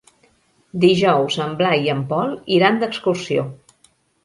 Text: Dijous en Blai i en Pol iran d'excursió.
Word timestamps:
Dijous 0.85 1.37
en 1.45 1.53
Blai 1.59 1.85
i 1.89 1.93
en 1.95 2.03
Pol 2.15 2.33
iran 2.59 2.83
d'excursió. 2.85 3.47